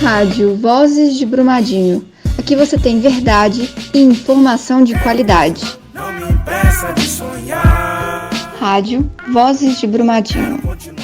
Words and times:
Rádio 0.00 0.54
Vozes 0.56 1.16
de 1.16 1.24
Brumadinho. 1.24 2.06
Aqui 2.38 2.54
você 2.54 2.78
tem 2.78 3.00
verdade 3.00 3.74
e 3.94 3.98
informação 3.98 4.84
de 4.84 4.96
qualidade. 5.00 5.78
Não 5.94 6.12
me 6.12 6.30
impeça 6.30 6.92
de 6.92 7.08
sonhar. 7.08 8.30
Rádio 8.60 9.10
Vozes 9.32 9.80
de 9.80 9.86
Brumadinho. 9.86 10.60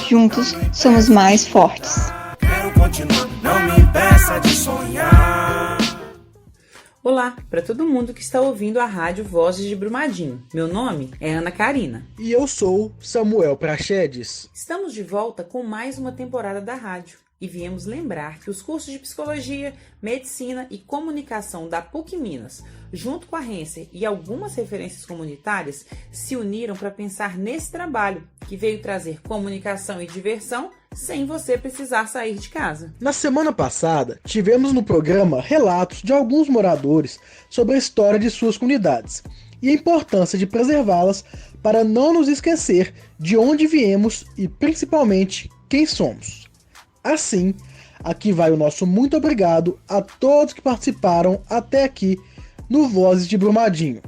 Juntos 0.07 0.53
somos 0.71 1.09
mais 1.09 1.47
fortes. 1.47 2.11
Quero 2.39 2.71
continuar. 2.79 3.27
Não 3.41 3.59
me 3.63 3.81
impeça 3.81 4.39
de 4.39 4.49
sonhar. 4.49 5.77
Olá 7.03 7.35
para 7.49 7.63
todo 7.63 7.87
mundo 7.87 8.13
que 8.13 8.21
está 8.21 8.41
ouvindo 8.41 8.79
a 8.79 8.85
Rádio 8.85 9.25
Vozes 9.25 9.65
de 9.65 9.75
Brumadinho. 9.75 10.39
Meu 10.53 10.67
nome 10.67 11.09
é 11.19 11.33
Ana 11.33 11.51
Karina. 11.51 12.05
E 12.19 12.31
eu 12.31 12.45
sou 12.45 12.91
Samuel 13.01 13.57
Prachedes. 13.57 14.47
Estamos 14.53 14.93
de 14.93 15.01
volta 15.01 15.43
com 15.43 15.63
mais 15.63 15.97
uma 15.97 16.11
temporada 16.11 16.61
da 16.61 16.75
rádio 16.75 17.22
e 17.39 17.47
viemos 17.47 17.85
lembrar 17.85 18.39
que 18.39 18.49
os 18.49 18.61
cursos 18.61 18.91
de 18.91 18.99
Psicologia, 18.99 19.73
Medicina 20.01 20.65
e 20.69 20.77
Comunicação 20.77 21.67
da 21.67 21.81
PUC 21.81 22.15
Minas, 22.15 22.63
junto 22.91 23.27
com 23.27 23.35
a 23.35 23.39
Renser 23.39 23.87
e 23.91 24.05
algumas 24.05 24.55
referências 24.55 25.05
comunitárias, 25.05 25.85
se 26.11 26.35
uniram 26.35 26.75
para 26.75 26.91
pensar 26.91 27.37
nesse 27.37 27.71
trabalho 27.71 28.27
que 28.47 28.55
veio 28.55 28.81
trazer 28.81 29.21
comunicação 29.21 30.01
e 30.01 30.07
diversão 30.07 30.71
sem 30.93 31.25
você 31.25 31.57
precisar 31.57 32.07
sair 32.07 32.35
de 32.35 32.49
casa. 32.49 32.93
Na 32.99 33.11
semana 33.11 33.51
passada, 33.51 34.19
tivemos 34.23 34.71
no 34.71 34.83
programa 34.83 35.41
relatos 35.41 36.01
de 36.01 36.13
alguns 36.13 36.47
moradores 36.47 37.19
sobre 37.49 37.75
a 37.75 37.77
história 37.77 38.19
de 38.19 38.29
suas 38.29 38.57
comunidades 38.57 39.23
e 39.61 39.69
a 39.69 39.73
importância 39.73 40.37
de 40.37 40.45
preservá-las 40.45 41.23
para 41.61 41.83
não 41.83 42.13
nos 42.13 42.27
esquecer 42.27 42.93
de 43.17 43.37
onde 43.37 43.65
viemos 43.65 44.25
e 44.37 44.47
principalmente 44.47 45.49
quem 45.69 45.85
somos. 45.85 46.43
Assim, 47.03 47.53
aqui 48.01 48.31
vai 48.31 48.49
o 48.51 48.57
nosso 48.57 48.87
muito 48.87 49.17
obrigado 49.17 49.77
a 49.89 50.01
todos 50.01 50.53
que 50.53 50.61
participaram 50.61 51.41
até 51.49 51.83
aqui 51.83 52.17
no 52.69 52.87
Vozes 52.87 53.27
de 53.27 53.37
Brumadinho. 53.37 54.01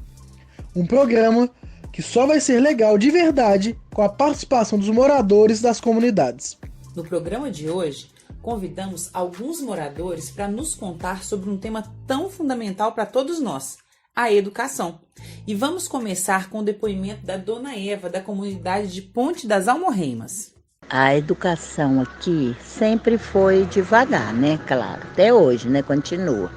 Um 0.74 0.86
programa 0.86 1.50
que 1.92 2.02
só 2.02 2.26
vai 2.26 2.40
ser 2.40 2.60
legal 2.60 2.98
de 2.98 3.12
verdade 3.12 3.78
com 3.94 4.02
a 4.02 4.10
participação 4.10 4.80
dos 4.80 4.90
moradores 4.90 5.62
das 5.62 5.82
comunidades. 5.82 6.58
No 6.96 7.04
programa 7.04 7.52
de 7.52 7.70
hoje, 7.70 8.10
convidamos 8.42 9.10
alguns 9.14 9.62
moradores 9.62 10.30
para 10.30 10.48
nos 10.48 10.74
contar 10.74 11.24
sobre 11.24 11.50
um 11.50 11.58
tema 11.58 11.84
tão 12.08 12.30
fundamental 12.30 12.94
para 12.94 13.06
todos 13.06 13.42
nós, 13.42 13.78
a 14.16 14.32
educação. 14.32 15.02
E 15.46 15.54
vamos 15.54 15.88
começar 15.88 16.50
com 16.50 16.60
o 16.60 16.64
depoimento 16.64 17.26
da 17.26 17.36
dona 17.36 17.78
Eva, 17.78 18.10
da 18.10 18.22
comunidade 18.22 18.94
de 18.94 19.02
Ponte 19.02 19.46
das 19.46 19.68
Almorreimas. 19.68 20.55
A 20.90 21.16
educação 21.16 22.00
aqui 22.00 22.56
sempre 22.64 23.18
foi 23.18 23.66
devagar, 23.66 24.32
né? 24.34 24.60
Claro, 24.68 25.00
até 25.02 25.34
hoje, 25.34 25.68
né? 25.68 25.82
Continua. 25.82 26.52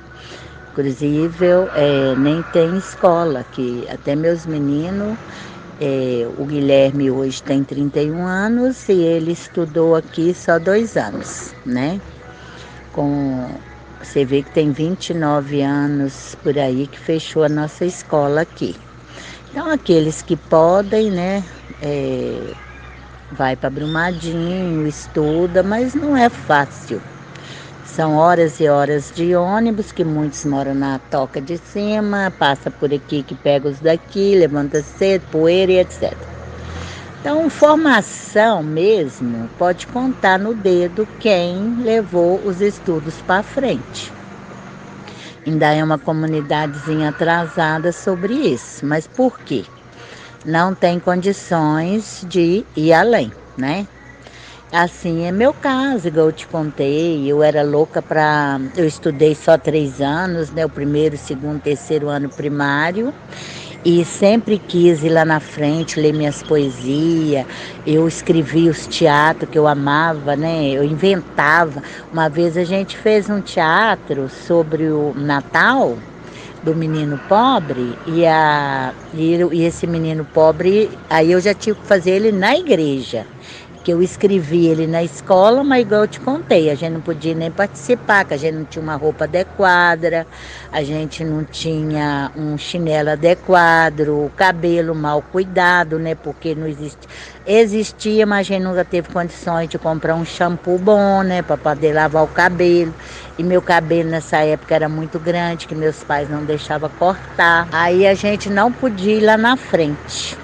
Inclusive, 0.71 1.47
é, 1.75 2.15
nem 2.15 2.43
tem 2.53 2.77
escola 2.77 3.41
aqui. 3.41 3.87
Até 3.91 4.15
meus 4.15 4.45
meninos, 4.45 5.17
é, 5.81 6.29
o 6.37 6.45
Guilherme 6.45 7.11
hoje 7.11 7.43
tem 7.43 7.65
31 7.65 8.27
anos 8.27 8.89
e 8.91 9.01
ele 9.01 9.33
estudou 9.33 9.97
aqui 9.97 10.35
só 10.35 10.59
dois 10.59 10.97
anos, 10.99 11.55
né? 11.65 11.99
Com, 12.93 13.49
você 14.03 14.27
vê 14.27 14.43
que 14.43 14.51
tem 14.51 14.73
29 14.73 15.63
anos 15.63 16.37
por 16.43 16.59
aí 16.59 16.87
que 16.87 16.99
fechou 16.99 17.45
a 17.45 17.49
nossa 17.49 17.87
escola 17.87 18.43
aqui. 18.43 18.77
Então, 19.51 19.71
aqueles 19.71 20.21
que 20.21 20.37
podem, 20.37 21.11
né? 21.11 21.43
É, 21.81 22.55
vai 23.33 23.57
para 23.57 23.71
Brumadinho, 23.71 24.87
estuda, 24.87 25.63
mas 25.63 25.95
não 25.95 26.17
é 26.17 26.29
fácil. 26.29 27.01
São 27.85 28.15
horas 28.15 28.61
e 28.61 28.69
horas 28.69 29.13
de 29.15 29.35
ônibus, 29.35 29.91
que 29.91 30.05
muitos 30.05 30.45
moram 30.45 30.75
na 30.75 31.01
toca 31.11 31.41
de 31.41 31.59
cima, 31.59 32.33
passa 32.39 32.71
por 32.71 32.93
aqui 32.95 33.23
que 33.23 33.35
pega 33.35 33.69
os 33.69 33.81
daqui, 33.81 34.37
levanta 34.37 34.83
cedo, 34.83 35.25
poeira 35.33 35.73
e 35.73 35.79
etc. 35.79 36.17
Então, 37.21 37.51
formação 37.51 38.63
mesmo 38.63 39.51
pode 39.59 39.87
contar 39.89 40.39
no 40.39 40.55
dedo 40.55 41.09
quem 41.19 41.83
levou 41.83 42.41
os 42.45 42.61
estudos 42.61 43.17
para 43.27 43.43
frente. 43.43 44.13
Ainda 45.45 45.75
é 45.75 45.83
uma 45.83 45.99
comunidadezinha 45.99 47.09
atrasada 47.09 47.91
sobre 47.91 48.35
isso, 48.35 48.87
mas 48.87 49.07
por 49.07 49.41
quê? 49.41 49.65
Não 50.45 50.75
tem 50.75 50.99
condições 50.99 52.25
de 52.29 52.65
ir 52.77 52.93
além, 52.93 53.33
né? 53.57 53.87
Assim 54.71 55.25
é 55.25 55.33
meu 55.33 55.55
caso, 55.55 56.09
igual 56.09 56.27
eu 56.27 56.33
te 56.33 56.47
contei, 56.47 57.27
eu 57.27 57.43
era 57.43 57.63
louca 57.63 58.03
para. 58.03 58.61
Eu 58.77 58.87
estudei 58.87 59.35
só 59.35 59.57
três 59.57 60.01
anos, 60.01 60.51
né? 60.51 60.67
O 60.67 60.69
primeiro, 60.69 61.17
segundo, 61.17 61.59
terceiro 61.59 62.09
ano 62.09 62.29
primário. 62.29 63.15
E 63.83 64.05
sempre 64.05 64.59
quis 64.59 65.03
ir 65.03 65.09
lá 65.09 65.25
na 65.25 65.41
frente, 65.41 65.99
ler 65.99 66.13
minhas 66.13 66.43
poesias. 66.43 67.47
Eu 67.87 68.07
escrevi 68.07 68.69
os 68.69 68.87
teatros 68.87 69.51
que 69.51 69.59
eu 69.59 69.67
amava, 69.67 70.37
né? 70.37 70.69
Eu 70.69 70.85
inventava. 70.85 71.83
Uma 72.13 72.29
vez 72.29 72.57
a 72.59 72.65
gente 72.65 72.95
fez 72.99 73.31
um 73.31 73.41
teatro 73.41 74.29
sobre 74.29 74.91
o 74.91 75.15
Natal 75.17 75.97
do 76.69 76.75
menino 76.75 77.19
pobre 77.27 77.97
e, 78.07 78.27
a, 78.27 78.93
e, 79.15 79.39
e 79.53 79.65
esse 79.65 79.87
menino 79.87 80.23
pobre, 80.35 80.91
aí 81.09 81.33
eu 81.33 81.41
já 81.41 81.55
tive 81.55 81.81
que 81.81 81.87
fazer 81.87 82.11
ele 82.11 82.31
na 82.31 82.55
igreja 82.59 83.27
que 83.89 83.93
eu 83.93 84.03
escrevi 84.03 84.67
ele 84.67 84.87
na 84.87 85.03
escola, 85.03 85.65
mas 85.65 85.81
igual 85.81 86.03
eu 86.03 86.07
te 86.07 86.21
contei, 86.21 86.69
a 86.69 86.75
gente 86.75 86.93
não 86.93 87.01
podia 87.01 87.35
nem 87.35 87.51
participar, 87.51 88.27
que 88.27 88.35
a 88.35 88.37
gente 88.37 88.55
não 88.55 88.65
tinha 88.67 88.83
uma 88.83 88.97
roupa 88.97 89.25
adequada, 89.25 90.27
a 90.71 90.83
gente 90.83 91.25
não 91.25 91.43
tinha 91.43 92.31
um 92.37 92.59
chinelo 92.59 93.09
adequado, 93.09 94.01
o 94.01 94.31
cabelo 94.37 94.95
mal 94.95 95.23
cuidado, 95.23 95.99
né? 95.99 96.15
Porque 96.15 96.55
não 96.55 96.67
existe. 96.67 96.99
Existia, 97.47 98.27
mas 98.27 98.41
a 98.41 98.43
gente 98.43 98.63
nunca 98.63 98.85
teve 98.85 99.09
condições 99.09 99.71
de 99.71 99.79
comprar 99.79 100.15
um 100.17 100.25
shampoo 100.27 100.77
bom, 100.77 101.23
né? 101.23 101.41
Para 101.41 101.57
poder 101.57 101.95
lavar 101.95 102.25
o 102.25 102.29
cabelo. 102.29 102.93
E 103.39 103.43
meu 103.43 103.63
cabelo 103.63 104.11
nessa 104.11 104.37
época 104.37 104.75
era 104.75 104.87
muito 104.91 105.19
grande, 105.19 105.67
que 105.67 105.75
meus 105.75 106.05
pais 106.05 106.29
não 106.29 106.45
deixavam 106.45 106.91
cortar. 106.99 107.67
Aí 107.73 108.07
a 108.07 108.13
gente 108.13 108.51
não 108.51 108.71
podia 108.71 109.15
ir 109.15 109.21
lá 109.21 109.39
na 109.39 109.57
frente. 109.57 110.37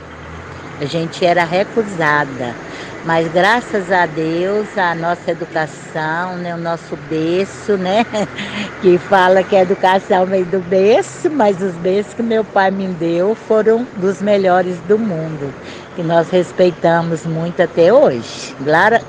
A 0.81 0.87
gente 0.87 1.27
era 1.27 1.45
recusada. 1.45 2.55
Mas 3.05 3.31
graças 3.31 3.93
a 3.93 4.07
Deus, 4.07 4.67
a 4.79 4.95
nossa 4.95 5.31
educação, 5.31 6.39
né, 6.39 6.55
o 6.55 6.59
nosso 6.59 6.97
berço, 7.09 7.77
né? 7.77 8.05
Que 8.81 8.99
fala 8.99 9.43
que 9.43 9.57
a 9.57 9.63
educação 9.63 10.27
vem 10.27 10.45
do 10.45 10.59
berço, 10.61 11.31
mas 11.31 11.61
os 11.63 11.75
berços 11.75 12.15
que 12.15 12.23
meu 12.23 12.45
pai 12.45 12.71
me 12.71 12.87
deu 12.89 13.35
foram 13.35 13.87
dos 13.97 14.21
melhores 14.23 14.79
do 14.89 14.99
mundo. 14.99 15.53
Que 15.95 16.03
nós 16.03 16.29
respeitamos 16.29 17.25
muito 17.25 17.63
até 17.63 17.93
hoje. 17.93 18.55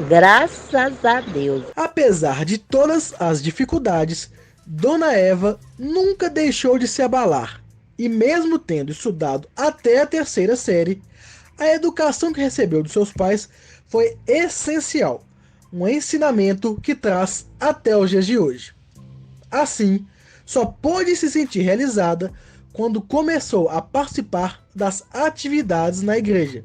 graças 0.07 1.03
a 1.05 1.21
Deus. 1.21 1.63
Apesar 1.75 2.45
de 2.45 2.57
todas 2.57 3.13
as 3.19 3.41
dificuldades, 3.41 4.29
Dona 4.65 5.13
Eva 5.13 5.59
nunca 5.77 6.29
deixou 6.29 6.77
de 6.77 6.87
se 6.87 7.01
abalar. 7.01 7.61
E 7.97 8.09
mesmo 8.09 8.59
tendo 8.59 8.91
estudado 8.91 9.47
até 9.55 10.01
a 10.01 10.05
terceira 10.05 10.55
série, 10.55 11.01
a 11.57 11.67
educação 11.67 12.33
que 12.33 12.41
recebeu 12.41 12.83
dos 12.83 12.91
seus 12.91 13.11
pais 13.11 13.49
foi 13.87 14.17
essencial, 14.27 15.23
um 15.71 15.87
ensinamento 15.87 16.79
que 16.81 16.95
traz 16.95 17.47
até 17.59 17.95
os 17.97 18.09
dias 18.09 18.25
de 18.25 18.37
hoje. 18.37 18.73
Assim, 19.49 20.05
só 20.45 20.65
pôde 20.65 21.15
se 21.15 21.29
sentir 21.29 21.61
realizada 21.61 22.31
quando 22.71 23.01
começou 23.01 23.69
a 23.69 23.81
participar 23.81 24.63
das 24.75 25.05
atividades 25.13 26.01
na 26.01 26.17
igreja, 26.17 26.63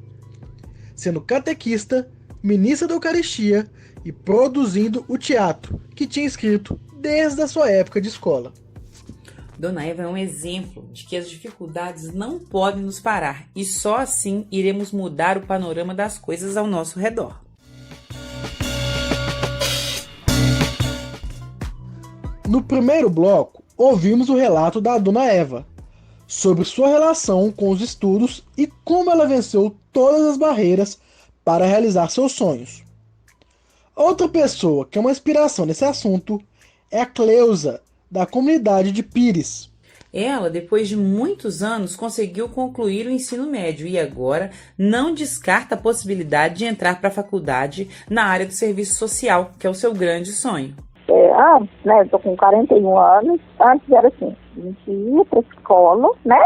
sendo 0.94 1.20
catequista, 1.20 2.10
ministra 2.42 2.88
da 2.88 2.94
Eucaristia 2.94 3.70
e 4.04 4.10
produzindo 4.10 5.04
o 5.06 5.16
teatro 5.16 5.80
que 5.94 6.06
tinha 6.06 6.26
escrito 6.26 6.80
desde 6.98 7.40
a 7.42 7.46
sua 7.46 7.70
época 7.70 8.00
de 8.00 8.08
escola. 8.08 8.52
Dona 9.60 9.84
Eva 9.84 10.04
é 10.04 10.06
um 10.06 10.16
exemplo 10.16 10.88
de 10.90 11.04
que 11.04 11.14
as 11.14 11.28
dificuldades 11.28 12.14
não 12.14 12.38
podem 12.38 12.82
nos 12.82 12.98
parar 12.98 13.46
e 13.54 13.62
só 13.62 13.98
assim 13.98 14.46
iremos 14.50 14.90
mudar 14.90 15.36
o 15.36 15.46
panorama 15.46 15.94
das 15.94 16.16
coisas 16.16 16.56
ao 16.56 16.66
nosso 16.66 16.98
redor. 16.98 17.38
No 22.48 22.62
primeiro 22.62 23.10
bloco, 23.10 23.62
ouvimos 23.76 24.30
o 24.30 24.34
relato 24.34 24.80
da 24.80 24.96
Dona 24.96 25.26
Eva 25.26 25.66
sobre 26.26 26.64
sua 26.64 26.88
relação 26.88 27.52
com 27.52 27.68
os 27.68 27.82
estudos 27.82 28.42
e 28.56 28.66
como 28.82 29.10
ela 29.10 29.28
venceu 29.28 29.76
todas 29.92 30.22
as 30.22 30.38
barreiras 30.38 30.98
para 31.44 31.66
realizar 31.66 32.08
seus 32.08 32.32
sonhos. 32.32 32.82
Outra 33.94 34.26
pessoa 34.26 34.86
que 34.86 34.96
é 34.96 35.00
uma 35.02 35.12
inspiração 35.12 35.66
nesse 35.66 35.84
assunto 35.84 36.40
é 36.90 37.02
a 37.02 37.06
Cleusa, 37.06 37.82
da 38.10 38.26
comunidade 38.26 38.92
de 38.92 39.02
Pires. 39.02 39.70
Ela, 40.12 40.50
depois 40.50 40.88
de 40.88 40.96
muitos 40.96 41.62
anos, 41.62 41.94
conseguiu 41.94 42.48
concluir 42.48 43.06
o 43.06 43.10
ensino 43.10 43.48
médio 43.48 43.86
e 43.86 43.96
agora 43.96 44.50
não 44.76 45.14
descarta 45.14 45.76
a 45.76 45.80
possibilidade 45.80 46.56
de 46.56 46.64
entrar 46.64 46.98
para 46.98 47.08
a 47.08 47.12
faculdade 47.12 47.88
na 48.10 48.24
área 48.24 48.44
do 48.44 48.52
serviço 48.52 48.94
social, 48.94 49.52
que 49.58 49.66
é 49.66 49.70
o 49.70 49.74
seu 49.74 49.94
grande 49.94 50.32
sonho. 50.32 50.74
É, 51.06 51.32
antes, 51.56 51.84
né, 51.84 52.00
eu 52.00 52.08
tô 52.08 52.18
com 52.18 52.36
41 52.36 52.98
anos, 52.98 53.40
antes 53.60 53.90
era 53.90 54.08
assim, 54.08 54.36
a 54.56 54.60
gente 54.60 54.90
ia 54.90 55.24
pra 55.26 55.40
escola, 55.40 56.10
né? 56.24 56.40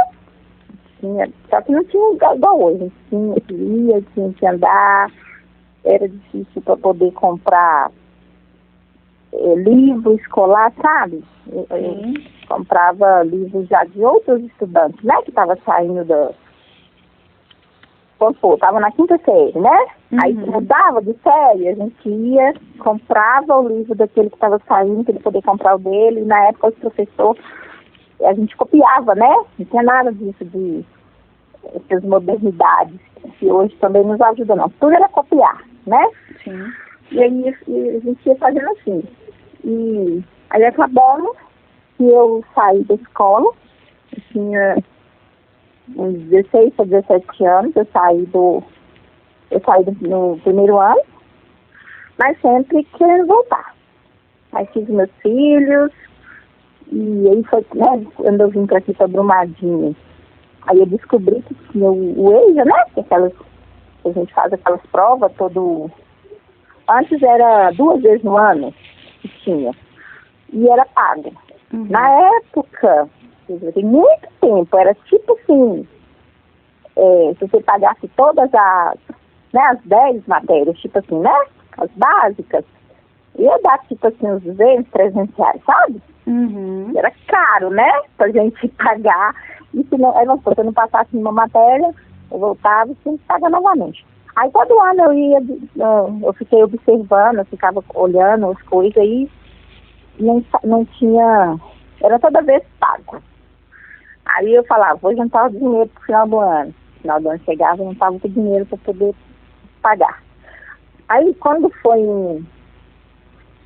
Tinha, 1.01 1.31
só 1.49 1.61
que 1.63 1.73
não 1.73 1.85
tinha 1.85 2.15
igual 2.15 2.37
igual 2.37 2.63
hoje, 2.63 2.77
a 2.77 2.85
gente 2.85 2.97
tinha 3.09 3.41
que 3.41 3.55
ir, 3.55 4.05
tinha 4.15 4.33
que 4.33 4.47
andar, 4.47 5.11
era 5.85 6.09
difícil 6.09 6.63
para 6.63 6.77
poder 6.77 7.13
comprar 7.13 7.91
livro 9.57 10.15
escolar, 10.15 10.73
sabe? 10.81 11.23
Eu- 11.51 11.67
eu 11.71 12.15
comprava 12.49 13.23
livros 13.25 13.67
já 13.69 13.85
de 13.85 14.05
outros 14.05 14.43
estudantes, 14.43 15.03
né? 15.03 15.15
Que 15.23 15.31
estavam 15.31 15.57
saindo 15.65 16.05
da. 16.05 16.31
Supor, 18.19 18.55
estava 18.55 18.81
na 18.81 18.91
quinta 18.93 19.19
série, 19.19 19.59
né? 19.59 19.87
Aí 20.23 20.33
mudava 20.33 21.03
de 21.03 21.15
série, 21.23 21.69
a 21.69 21.75
gente 21.75 22.09
ia, 22.09 22.55
comprava 22.79 23.59
o 23.59 23.69
livro 23.69 23.95
daquele 23.95 24.31
que 24.31 24.37
estava 24.37 24.59
saindo, 24.67 25.05
para 25.05 25.13
ele 25.13 25.23
poder 25.23 25.43
comprar 25.43 25.75
o 25.75 25.79
dele, 25.79 26.21
e 26.21 26.25
na 26.25 26.49
época 26.49 26.69
o 26.69 26.73
professor, 26.73 27.37
a 28.23 28.33
gente 28.33 28.57
copiava, 28.57 29.15
né? 29.15 29.35
Não 29.59 29.67
tinha 29.67 29.83
nada 29.83 30.13
disso 30.13 30.45
de 30.45 30.85
essas 31.75 32.03
modernidades, 32.05 32.99
que 33.39 33.47
hoje 33.51 33.77
também 33.77 34.05
nos 34.05 34.21
ajuda 34.21 34.55
não. 34.55 34.71
Tudo 34.71 34.95
era 34.95 35.09
copiar, 35.09 35.63
né? 35.87 36.03
Sim. 36.43 36.73
E 37.11 37.23
aí 37.23 37.55
e 37.69 37.89
a 37.97 38.01
gente 38.01 38.27
ia 38.27 38.37
fazendo 38.37 38.69
assim. 38.71 39.03
E 39.65 40.23
aí 40.51 40.65
acabou 40.65 41.35
que 41.97 42.05
eu 42.05 42.45
saí 42.55 42.85
da 42.85 42.95
escola, 42.95 43.51
eu 44.13 44.23
tinha 44.31 44.77
uns 45.97 46.19
16 46.25 46.75
para 46.75 46.85
17 46.85 47.47
anos, 47.47 47.77
eu 47.77 47.87
saí 47.93 48.27
do. 48.27 48.63
Eu 49.51 49.63
saí 49.65 49.85
do, 49.85 50.09
no 50.09 50.39
primeiro 50.41 50.79
ano, 50.79 51.01
mas 52.19 52.39
sempre 52.43 52.85
querendo 52.99 53.27
voltar. 53.27 53.75
Aí 54.53 54.67
fiz 54.67 54.87
meus 54.89 55.11
filhos, 55.23 55.91
e 56.93 57.29
aí 57.29 57.43
foi, 57.45 57.67
né, 57.75 58.07
quando 58.17 58.41
eu 58.43 58.51
vim 58.51 58.67
para 58.67 58.79
aqui 58.79 58.93
para 58.93 59.09
Brumadinho, 59.09 59.97
aí 60.67 60.79
eu 60.79 60.87
descobri 60.87 61.41
que 61.43 61.55
tinha 61.73 61.91
o, 61.91 62.21
o 62.21 62.51
EJA, 62.51 62.65
né? 62.67 62.85
Que 62.93 63.01
aquelas, 63.01 63.33
que 63.33 64.09
a 64.09 64.13
gente 64.13 64.35
faz 64.35 64.53
aquelas 64.53 64.83
provas 64.93 65.33
todo. 65.39 65.91
Antes 66.87 67.23
era 67.23 67.71
duas 67.71 68.03
vezes 68.03 68.23
no 68.23 68.37
ano 68.37 68.75
que 69.29 69.41
tinha. 69.41 69.73
E 70.53 70.69
era 70.69 70.85
pago. 70.87 71.33
Na 71.73 72.09
época, 72.37 73.09
tem 73.47 73.85
muito 73.85 74.29
tempo, 74.41 74.79
era 74.79 74.95
tipo 75.07 75.33
assim, 75.33 75.87
é, 76.97 77.35
se 77.39 77.47
você 77.47 77.61
pagasse 77.63 78.07
todas 78.17 78.49
as, 78.55 78.99
né, 79.53 79.61
as 79.63 79.81
10 79.85 80.27
matérias, 80.27 80.79
tipo 80.79 80.99
assim, 80.99 81.19
né? 81.19 81.35
As 81.77 81.91
básicas, 81.97 82.65
ia 83.37 83.59
dar 83.63 83.79
tipo 83.89 84.07
assim 84.07 84.31
uns 84.31 84.43
200, 84.43 84.91
300 84.93 85.37
reais, 85.37 85.61
sabe? 85.67 86.03
Uhum. 86.27 86.93
Era 86.95 87.13
caro, 87.27 87.71
né? 87.71 87.91
Pra 88.17 88.29
gente 88.29 88.69
pagar. 88.79 89.35
E 89.75 89.83
se 89.83 89.99
não, 89.99 90.17
aí, 90.17 90.25
não, 90.25 90.39
se 90.39 90.45
eu 90.57 90.65
não 90.65 90.73
passasse 90.73 91.11
nenhuma 91.13 91.33
matéria, 91.33 91.93
eu 92.31 92.39
voltava 92.39 92.93
e 92.93 92.95
tinha 92.97 93.19
que 93.19 93.25
pagar 93.25 93.51
novamente. 93.51 94.07
Aí 94.37 94.51
todo 94.51 94.81
ano 94.81 95.05
eu 95.05 95.13
ia, 95.13 95.39
eh, 95.39 96.23
eu 96.23 96.33
fiquei 96.33 96.61
observando, 96.63 97.39
eu 97.39 97.45
ficava 97.45 97.85
olhando 97.95 98.51
as 98.51 98.61
coisas 98.63 98.97
e 98.97 99.31
não, 100.19 100.45
não 100.65 100.85
tinha. 100.85 101.57
Era 102.03 102.19
toda 102.19 102.43
vez 102.43 102.65
pago. 102.81 103.23
Aí 104.27 104.53
eu 104.53 104.65
falava, 104.65 104.97
vou 104.97 105.15
juntar 105.15 105.47
o 105.47 105.51
dinheiro 105.51 105.89
pro 105.91 106.03
final 106.05 106.27
do 106.27 106.41
ano. 106.41 106.67
No 106.67 106.75
final 107.01 107.21
do 107.21 107.31
ano 107.31 107.41
chegava 107.45 107.81
e 107.81 107.85
não 107.85 107.93
estava 107.93 108.19
com 108.19 108.29
dinheiro 108.29 108.67
para 108.67 108.79
poder 108.79 109.15
pagar. 109.81 110.21
Aí 111.09 111.33
quando 111.35 111.71
foi 111.83 112.01
em. 112.01 112.45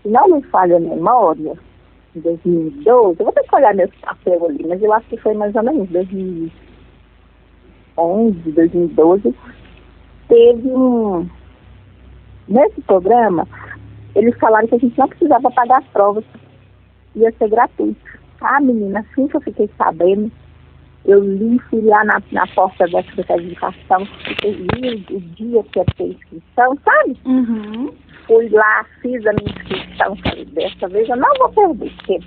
Se 0.03 0.09
não 0.09 0.29
me 0.29 0.43
falha 0.43 0.77
a 0.77 0.81
memória, 0.81 1.55
em 2.15 2.21
2012, 2.21 3.19
eu 3.19 3.25
vou 3.25 3.33
ter 3.33 3.43
que 3.43 3.55
olhar 3.55 3.75
meus 3.75 3.91
papéis 3.97 4.43
ali, 4.43 4.67
mas 4.67 4.83
eu 4.83 4.93
acho 4.93 5.09
que 5.09 5.17
foi 5.17 5.33
mais 5.35 5.55
ou 5.55 5.63
menos 5.63 5.89
2011, 5.89 8.53
2012, 8.53 9.35
teve 10.29 10.69
um. 10.69 11.29
Nesse 12.47 12.81
programa, 12.83 13.47
eles 14.15 14.37
falaram 14.39 14.67
que 14.67 14.75
a 14.77 14.79
gente 14.79 14.99
não 14.99 15.09
precisava 15.09 15.51
pagar 15.51 15.79
as 15.79 15.87
provas, 15.89 16.25
ia 17.15 17.31
ser 17.33 17.49
gratuito. 17.51 18.01
Ah, 18.41 18.61
menina, 18.61 19.01
assim 19.01 19.27
que 19.27 19.37
eu 19.37 19.41
fiquei 19.41 19.69
sabendo, 19.77 20.31
eu 21.05 21.21
li, 21.23 21.59
fui 21.71 21.83
lá 21.83 22.05
na, 22.05 22.23
na 22.33 22.47
porta 22.49 22.87
da 22.89 23.03
Secretaria 23.03 23.47
de 23.47 23.53
Educação, 23.53 24.07
fiquei, 24.25 24.53
li 24.53 25.07
o, 25.11 25.17
o 25.17 25.21
dia 25.21 25.63
que 25.65 25.79
ia 25.79 25.85
ter 25.97 26.05
inscrição, 26.05 26.79
sabe? 26.85 27.17
Uhum. 27.25 27.93
fui 28.27 28.49
lá, 28.51 28.85
fiz 29.01 29.27
a 29.27 29.33
minha 29.33 29.51
inscrição, 29.51 30.17
falei, 30.17 30.45
dessa 30.47 30.89
vez 30.89 31.09
eu 31.09 31.17
não 31.17 31.35
vou 31.39 31.49
perder, 31.51 31.93
porque 31.97 32.19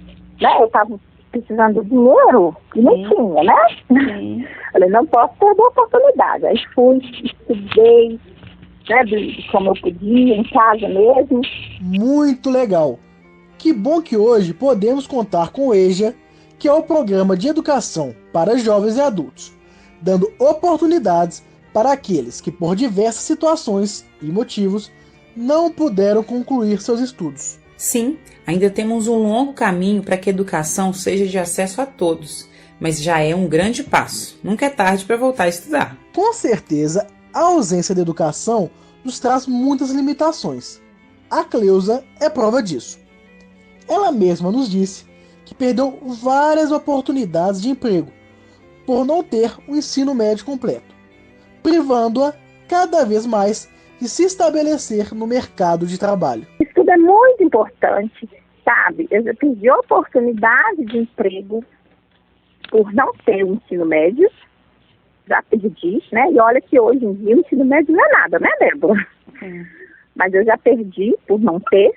né, 0.42 0.58
eu 0.60 0.66
estava 0.66 1.00
precisando 1.32 1.82
de 1.82 1.90
dinheiro 1.90 2.56
e 2.76 2.82
não 2.82 2.96
tinha, 2.96 3.44
né? 3.44 3.56
Sim. 3.88 4.46
Falei, 4.72 4.90
não 4.90 5.06
posso 5.06 5.34
perder 5.40 5.62
a 5.62 5.68
oportunidade. 5.68 6.46
Aí 6.46 6.58
fui, 6.74 6.98
estudei, 7.24 8.20
né, 8.90 9.04
de, 9.06 9.36
de 9.36 9.52
como 9.52 9.70
eu 9.70 9.82
podia, 9.82 10.36
em 10.36 10.44
casa 10.44 10.88
mesmo. 10.88 11.42
Muito 11.82 12.50
legal. 12.50 13.00
Que 13.58 13.74
bom 13.74 14.02
que 14.02 14.18
hoje 14.18 14.54
podemos 14.54 15.08
contar 15.08 15.52
com 15.52 15.68
o 15.68 15.74
EJA, 15.74 16.16
que 16.58 16.68
é 16.68 16.74
o 16.74 16.84
programa 16.84 17.36
de 17.36 17.48
educação 17.48 18.14
para 18.32 18.58
jovens 18.58 18.98
e 18.98 19.02
adultos, 19.02 19.54
dando 20.02 20.32
oportunidades 20.40 21.44
para 21.74 21.92
aqueles 21.92 22.42
que, 22.42 22.52
por 22.52 22.76
diversas 22.76 23.24
situações 23.24 24.06
e 24.22 24.26
motivos, 24.26 24.92
não 25.36 25.72
puderam 25.72 26.24
concluir 26.24 26.82
seus 26.82 27.00
estudos. 27.00 27.61
Sim, 27.82 28.20
ainda 28.46 28.70
temos 28.70 29.08
um 29.08 29.16
longo 29.16 29.54
caminho 29.54 30.04
para 30.04 30.16
que 30.16 30.30
a 30.30 30.34
educação 30.34 30.94
seja 30.94 31.26
de 31.26 31.40
acesso 31.40 31.82
a 31.82 31.86
todos, 31.88 32.48
mas 32.80 33.02
já 33.02 33.22
é 33.22 33.34
um 33.34 33.48
grande 33.48 33.84
passo. 33.84 34.38
Nunca 34.44 34.68
é 34.68 34.70
tarde 34.70 35.04
para 35.04 35.18
voltar 35.18 35.46
a 35.46 35.50
estudar. 35.50 35.98
Com 36.14 36.32
certeza, 36.32 37.08
a 37.34 37.40
ausência 37.40 37.96
de 37.96 38.02
educação 38.02 38.70
nos 39.04 39.20
traz 39.20 39.48
muitas 39.48 39.90
limitações. 39.90 40.80
A 41.28 41.44
Cleusa 41.44 42.04
é 42.20 42.30
prova 42.30 42.62
disso. 42.62 43.00
Ela 43.88 44.12
mesma 44.12 44.52
nos 44.52 44.70
disse 44.70 45.06
que 45.44 45.56
perdeu 45.56 45.98
várias 46.22 46.72
oportunidades 46.72 47.60
de 47.60 47.70
emprego 47.70 48.12
por 48.86 49.04
não 49.04 49.24
ter 49.24 49.58
o 49.68 49.76
ensino 49.76 50.14
médio 50.14 50.46
completo, 50.46 50.94
privando-a 51.64 52.36
cada 52.68 53.04
vez 53.06 53.26
mais 53.26 53.68
de 54.00 54.08
se 54.08 54.22
estabelecer 54.22 55.16
no 55.16 55.26
mercado 55.26 55.88
de 55.88 55.98
trabalho. 55.98 56.46
É 56.92 56.98
muito 56.98 57.42
importante, 57.42 58.30
sabe? 58.66 59.08
Eu 59.10 59.24
já 59.24 59.34
perdi 59.34 59.70
a 59.70 59.78
oportunidade 59.78 60.84
de 60.86 60.98
emprego 60.98 61.64
por 62.70 62.92
não 62.94 63.14
ter 63.26 63.46
o 63.46 63.54
ensino 63.54 63.86
médio, 63.86 64.30
já 65.26 65.42
perdi, 65.44 66.04
né? 66.12 66.30
E 66.34 66.40
olha 66.40 66.60
que 66.60 66.78
hoje 66.78 67.06
em 67.06 67.14
dia 67.14 67.38
o 67.38 67.40
ensino 67.40 67.64
médio 67.64 67.96
não 67.96 68.06
é 68.06 68.10
nada, 68.12 68.40
né, 68.40 68.50
Débora? 68.60 69.08
Mas 70.16 70.34
eu 70.34 70.44
já 70.44 70.58
perdi 70.58 71.16
por 71.26 71.40
não 71.40 71.62
ter. 71.62 71.94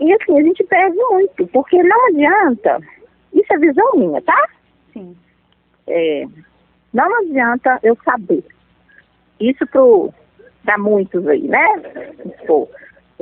E 0.00 0.12
assim, 0.14 0.36
a 0.36 0.42
gente 0.42 0.64
perde 0.64 0.96
muito, 0.96 1.46
porque 1.46 1.80
não 1.80 2.06
adianta, 2.08 2.80
isso 3.32 3.52
é 3.52 3.58
visão 3.58 3.92
minha, 3.94 4.20
tá? 4.20 4.48
Sim. 4.92 5.16
É, 5.86 6.26
não 6.92 7.18
adianta 7.20 7.78
eu 7.84 7.96
saber. 8.04 8.44
Isso 9.38 9.64
pro, 9.68 10.12
para 10.64 10.76
muitos 10.76 11.26
aí, 11.28 11.46
né? 11.46 11.66
Pô, 12.48 12.68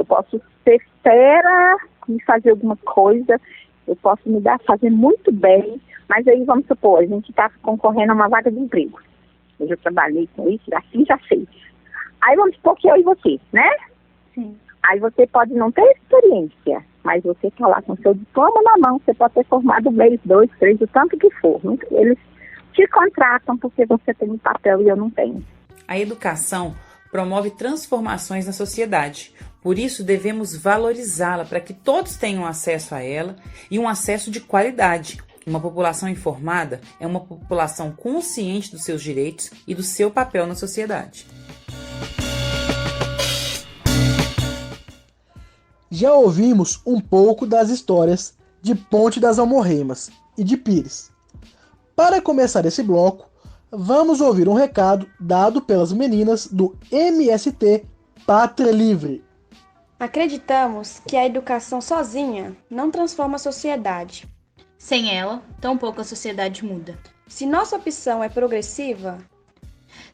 eu 0.05 0.07
posso 0.07 0.41
ser 0.63 0.81
fera 1.03 1.77
e 2.09 2.23
fazer 2.23 2.51
alguma 2.51 2.77
coisa, 2.77 3.41
eu 3.89 3.97
posso 3.97 4.29
me 4.29 4.41
dar, 4.41 4.61
fazer 4.61 4.91
muito 4.91 5.33
bem, 5.33 5.81
mas 6.09 6.27
aí 6.29 6.45
vamos 6.45 6.67
supor, 6.67 7.01
a 7.01 7.07
gente 7.07 7.31
está 7.31 7.51
concorrendo 7.63 8.13
a 8.13 8.15
uma 8.15 8.29
vaga 8.29 8.51
de 8.51 8.59
emprego. 8.59 9.01
Eu 9.59 9.69
já 9.69 9.77
trabalhei 9.79 10.29
com 10.37 10.49
isso, 10.49 10.65
assim 10.75 11.05
já 11.07 11.19
sei. 11.27 11.49
Aí 12.23 12.37
vamos 12.37 12.55
supor 12.57 12.77
que 12.77 12.89
eu 12.89 12.97
e 12.97 13.03
você, 13.03 13.41
né? 13.53 13.71
Sim. 14.35 14.57
Aí 14.83 14.99
você 14.99 15.27
pode 15.27 15.55
não 15.55 15.73
ter 15.73 15.91
experiência, 15.93 16.85
mas 17.03 17.23
você 17.23 17.47
está 17.47 17.67
lá 17.67 17.81
com 17.81 17.97
seu 17.97 18.13
diploma 18.13 18.61
na 18.63 18.89
mão, 18.89 19.01
você 19.03 19.15
pode 19.15 19.35
ter 19.35 19.45
formado 19.45 19.89
um 19.89 19.93
mês, 19.93 20.21
dois, 20.25 20.51
três, 20.59 20.79
o 20.81 20.87
tanto 20.89 21.17
que 21.17 21.31
for. 21.37 21.61
Eles 21.91 22.19
te 22.75 22.87
contratam 22.89 23.57
porque 23.57 23.87
você 23.87 24.13
tem 24.13 24.31
um 24.31 24.39
papel 24.39 24.83
e 24.83 24.89
eu 24.89 24.97
não 24.97 25.09
tenho. 25.09 25.43
A 25.89 25.99
educação 25.99 26.75
promove 27.15 27.53
transformações 27.53 28.45
na 28.45 28.53
sociedade. 28.53 29.33
Por 29.63 29.79
isso, 29.79 30.03
devemos 30.03 30.57
valorizá-la 30.57 31.45
para 31.45 31.61
que 31.61 31.73
todos 31.73 32.17
tenham 32.17 32.45
acesso 32.45 32.93
a 32.93 33.05
ela 33.05 33.37
e 33.71 33.79
um 33.79 33.89
acesso 33.89 34.33
de 34.33 34.41
qualidade. 34.41 35.23
Uma 35.47 35.61
população 35.61 36.09
informada 36.09 36.81
é 36.99 37.07
uma 37.07 37.21
população 37.21 37.93
consciente 37.93 38.73
dos 38.73 38.83
seus 38.83 39.01
direitos 39.01 39.53
e 39.65 39.77
do 39.77 39.83
seu 39.85 40.11
papel 40.11 40.45
na 40.45 40.57
sociedade. 40.57 41.25
Já 45.89 46.13
ouvimos 46.15 46.83
um 46.85 47.01
pouco 47.01 47.47
das 47.47 47.71
histórias 47.71 48.35
de 48.61 48.75
Ponte 48.75 49.21
das 49.21 49.39
Almorreimas 49.39 50.11
e 50.37 50.43
de 50.43 50.57
Pires. 50.57 51.13
Para 51.95 52.21
começar 52.21 52.67
esse 52.67 52.83
bloco, 52.83 53.31
vamos 53.77 54.21
ouvir 54.21 54.49
um 54.49 54.55
recado 54.55 55.09
dado 55.19 55.61
pelas 55.61 55.93
meninas 55.93 56.47
do 56.47 56.77
MST 56.91 57.85
Pátria 58.27 58.71
Livre. 58.71 59.23
Acreditamos 59.99 61.01
que 61.07 61.17
a 61.17 61.27
educação 61.27 61.81
sozinha 61.81 62.57
não 62.71 62.91
transforma 62.91 63.37
a 63.37 63.39
sociedade. 63.39 64.27
Sem 64.79 65.17
ela, 65.17 65.43
tampouco 65.61 66.01
a 66.01 66.05
sociedade 66.05 66.65
muda. 66.65 66.99
Se 67.27 67.47
nossa 67.47 67.77
opção 67.77 68.23
é 68.23 68.29
progressiva, 68.29 69.19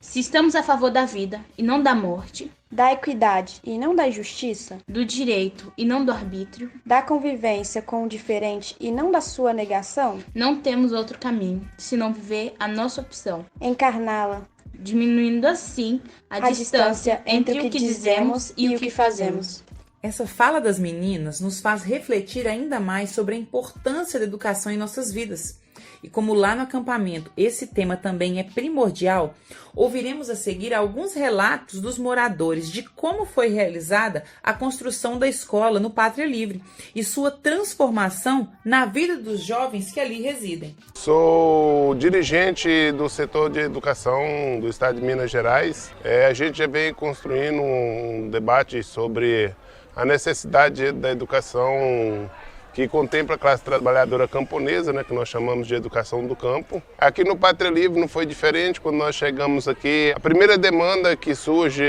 Se 0.01 0.21
estamos 0.21 0.55
a 0.55 0.63
favor 0.63 0.91
da 0.91 1.05
vida 1.05 1.45
e 1.57 1.63
não 1.63 1.83
da 1.83 1.95
morte, 1.95 2.51
da 2.71 2.93
equidade 2.93 3.61
e 3.65 3.77
não 3.77 3.95
da 3.95 4.07
injustiça, 4.07 4.79
do 4.87 5.05
direito 5.05 5.73
e 5.77 5.85
não 5.85 6.05
do 6.05 6.13
arbítrio, 6.13 6.71
da 6.87 7.03
convivência 7.03 7.83
com 7.83 8.05
o 8.05 8.09
diferente 8.09 8.77
e 8.79 8.93
não 8.93 9.11
da 9.11 9.21
sua 9.21 9.53
negação, 9.53 10.19
não 10.35 10.61
temos 10.61 10.93
outro 10.93 11.19
caminho 11.19 11.69
senão 11.77 12.13
viver 12.13 12.55
a 12.59 12.69
nossa 12.69 13.01
opção, 13.01 13.45
encarná-la, 13.61 14.47
diminuindo 14.73 15.47
assim 15.47 16.01
a, 16.29 16.37
a 16.37 16.51
distância 16.51 17.21
entre 17.27 17.61
o 17.61 17.71
que 17.71 17.79
dizemos 17.79 18.53
e 18.57 18.75
o 18.75 18.79
que 18.79 18.91
fazemos. 18.91 19.65
Essa 20.03 20.27
fala 20.27 20.63
das 20.63 20.79
meninas 20.79 21.41
nos 21.41 21.61
faz 21.61 21.83
refletir 21.83 22.49
ainda 22.49 22.81
mais 22.81 23.11
sobre 23.11 23.35
a 23.35 23.39
importância 23.39 24.19
da 24.19 24.25
educação 24.25 24.73
em 24.73 24.79
nossas 24.79 25.13
vidas. 25.13 25.60
E 26.03 26.09
como 26.09 26.33
lá 26.35 26.55
no 26.55 26.63
acampamento 26.63 27.31
esse 27.37 27.67
tema 27.67 27.97
também 27.97 28.39
é 28.39 28.43
primordial, 28.43 29.35
ouviremos 29.75 30.31
a 30.31 30.35
seguir 30.35 30.73
alguns 30.73 31.15
relatos 31.15 31.81
dos 31.81 31.99
moradores 31.99 32.71
de 32.71 32.83
como 32.83 33.27
foi 33.27 33.49
realizada 33.49 34.25
a 34.43 34.53
construção 34.53 35.19
da 35.19 35.29
escola 35.29 35.79
no 35.79 35.91
Pátria 35.91 36.27
Livre 36.27 36.63
e 36.95 37.05
sua 37.05 37.31
transformação 37.31 38.49
na 38.65 38.87
vida 38.87 39.17
dos 39.17 39.41
jovens 39.41 39.93
que 39.93 40.01
ali 40.01 40.23
residem. 40.23 40.75
Sou 40.95 41.95
dirigente 41.95 42.93
do 42.93 43.09
setor 43.09 43.51
de 43.51 43.61
educação 43.61 44.59
do 44.61 44.69
Estado 44.69 44.99
de 44.99 45.07
Minas 45.07 45.31
Gerais. 45.31 45.93
É, 46.03 46.27
a 46.27 46.33
gente 46.33 46.59
já 46.59 46.67
vem 46.67 46.93
construindo 46.95 47.61
um 47.63 48.29
debate 48.31 48.83
sobre 48.83 49.55
a 49.95 50.05
necessidade 50.05 50.93
da 50.93 51.11
educação 51.11 52.31
que 52.73 52.87
contempla 52.89 53.35
a 53.35 53.39
classe 53.39 53.63
trabalhadora 53.63 54.29
camponesa, 54.29 54.93
né, 54.93 55.05
que 55.05 55.15
nós 55.15 55.29
chamamos 55.29 55.67
de 55.67 55.75
educação 55.75 56.27
do 56.27 56.37
campo. 56.37 56.83
Aqui 56.99 57.25
no 57.25 57.37
Pátria 57.37 57.71
Livre 57.71 58.01
não 58.01 58.09
foi 58.09 58.27
diferente 58.27 58.81
quando 58.81 58.97
nós 58.97 59.15
chegamos 59.15 59.67
aqui. 59.67 60.13
A 60.15 60.21
primeira 60.21 60.57
demanda 60.57 61.17
que 61.17 61.35
surge 61.35 61.85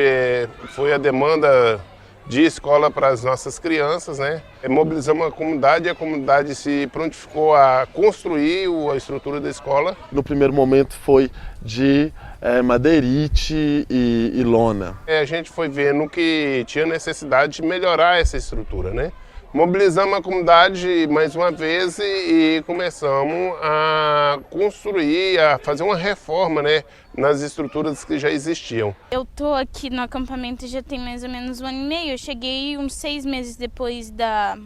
foi 0.69 0.93
a 0.93 0.97
demanda 0.97 1.79
de 2.27 2.43
escola 2.43 2.89
para 2.89 3.09
as 3.09 3.23
nossas 3.23 3.59
crianças, 3.59 4.19
né? 4.19 4.41
Mobilizamos 4.67 5.27
a 5.27 5.31
comunidade 5.31 5.87
e 5.87 5.89
a 5.89 5.95
comunidade 5.95 6.55
se 6.55 6.87
prontificou 6.87 7.55
a 7.55 7.87
construir 7.91 8.67
a 8.91 8.95
estrutura 8.95 9.39
da 9.39 9.49
escola. 9.49 9.97
No 10.11 10.23
primeiro 10.23 10.53
momento 10.53 10.93
foi 10.93 11.29
de 11.61 12.13
é, 12.39 12.61
madeirite 12.61 13.85
e, 13.89 14.31
e 14.33 14.43
lona. 14.43 14.97
É, 15.05 15.19
a 15.19 15.25
gente 15.25 15.49
foi 15.49 15.67
vendo 15.67 16.07
que 16.09 16.63
tinha 16.67 16.85
necessidade 16.85 17.57
de 17.57 17.61
melhorar 17.63 18.19
essa 18.19 18.37
estrutura, 18.37 18.91
né? 18.91 19.11
Mobilizamos 19.53 20.17
a 20.17 20.21
comunidade 20.21 21.07
mais 21.07 21.35
uma 21.35 21.51
vez 21.51 21.99
e, 21.99 22.03
e 22.03 22.63
começamos 22.65 23.53
a 23.61 24.39
construir, 24.49 25.37
a 25.39 25.59
fazer 25.59 25.83
uma 25.83 25.97
reforma 25.97 26.61
né, 26.61 26.85
nas 27.17 27.41
estruturas 27.41 28.05
que 28.05 28.17
já 28.17 28.31
existiam. 28.31 28.95
Eu 29.11 29.25
tô 29.25 29.53
aqui 29.53 29.89
no 29.89 30.01
acampamento 30.01 30.65
já 30.67 30.81
tem 30.81 30.97
mais 30.97 31.21
ou 31.21 31.29
menos 31.29 31.59
um 31.59 31.65
ano 31.65 31.79
e 31.79 31.85
meio. 31.85 32.11
Eu 32.13 32.17
cheguei 32.17 32.77
uns 32.77 32.93
seis 32.93 33.25
meses 33.25 33.57
depois 33.57 34.09
da, 34.09 34.57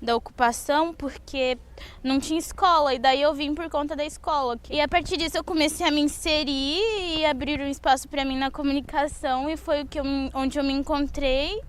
da 0.00 0.14
ocupação, 0.14 0.94
porque 0.94 1.58
não 2.00 2.20
tinha 2.20 2.38
escola, 2.38 2.94
e 2.94 2.98
daí 3.00 3.20
eu 3.20 3.34
vim 3.34 3.56
por 3.56 3.68
conta 3.68 3.96
da 3.96 4.04
escola. 4.04 4.56
E 4.70 4.80
a 4.80 4.86
partir 4.86 5.16
disso 5.16 5.36
eu 5.36 5.42
comecei 5.42 5.84
a 5.84 5.90
me 5.90 6.00
inserir 6.00 6.80
e 7.16 7.26
abrir 7.26 7.60
um 7.60 7.68
espaço 7.68 8.08
para 8.08 8.24
mim 8.24 8.38
na 8.38 8.52
comunicação, 8.52 9.50
e 9.50 9.56
foi 9.56 9.82
o 9.82 9.86
que 9.86 9.98
eu, 9.98 10.04
onde 10.32 10.60
eu 10.60 10.62
me 10.62 10.74
encontrei. 10.74 11.60